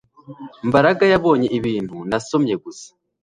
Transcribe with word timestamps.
Mbaraga 0.67 1.03
yabonye 1.13 1.47
ibintu 1.57 1.95
nasomye 2.09 2.53
gusa 2.63 2.87